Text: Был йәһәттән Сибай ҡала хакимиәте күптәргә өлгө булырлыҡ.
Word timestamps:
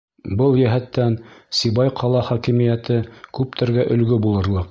Был 0.37 0.55
йәһәттән 0.61 1.17
Сибай 1.57 1.91
ҡала 2.01 2.23
хакимиәте 2.29 2.99
күптәргә 3.39 3.89
өлгө 3.97 4.21
булырлыҡ. 4.27 4.59